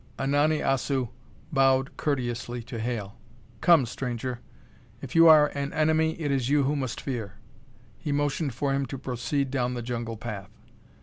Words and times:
Unani 0.17 0.61
Assu 0.65 1.09
bowed 1.53 1.95
courteously 1.95 2.63
to 2.63 2.79
Hale. 2.79 3.19
"Come, 3.61 3.85
stranger. 3.85 4.39
If 4.99 5.13
you 5.15 5.27
are 5.27 5.49
an 5.49 5.71
enemy, 5.73 6.19
it 6.19 6.31
is 6.31 6.49
you 6.49 6.63
who 6.63 6.75
must 6.75 6.99
fear." 6.99 7.33
He 7.99 8.11
motioned 8.11 8.55
for 8.55 8.73
him 8.73 8.87
to 8.87 8.97
proceed 8.97 9.51
down 9.51 9.75
the 9.75 9.83
jungle 9.83 10.17
path. 10.17 10.49